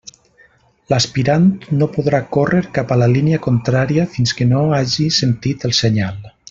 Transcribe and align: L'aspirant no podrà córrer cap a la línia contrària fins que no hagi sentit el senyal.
L'aspirant 0.93 1.45
no 1.81 1.89
podrà 1.97 2.23
córrer 2.37 2.63
cap 2.79 2.95
a 2.95 2.99
la 3.05 3.11
línia 3.15 3.43
contrària 3.51 4.09
fins 4.17 4.37
que 4.41 4.51
no 4.55 4.67
hagi 4.83 5.11
sentit 5.23 5.71
el 5.71 5.81
senyal. 5.87 6.23